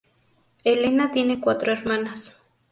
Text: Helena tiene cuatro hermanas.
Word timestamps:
Helena 0.63 1.11
tiene 1.11 1.39
cuatro 1.39 1.71
hermanas. 1.71 2.35